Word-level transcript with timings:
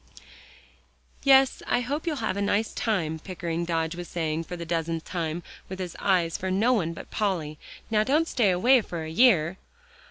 "Yes, 1.23 1.61
I 1.67 1.81
hope 1.81 2.07
you'll 2.07 2.15
have 2.25 2.35
a 2.35 2.41
nice 2.41 2.73
time," 2.73 3.19
Pickering 3.19 3.65
Dodge 3.65 3.95
was 3.95 4.07
saying 4.07 4.45
for 4.45 4.57
the 4.57 4.65
dozenth 4.65 5.05
time, 5.05 5.43
with 5.69 5.79
eyes 5.99 6.39
for 6.39 6.49
no 6.49 6.73
one 6.73 6.93
but 6.93 7.11
Polly, 7.11 7.59
"now 7.91 8.03
don't 8.03 8.27
stay 8.27 8.49
away 8.49 8.81
for 8.81 9.03
a 9.03 9.11
year." 9.11 9.57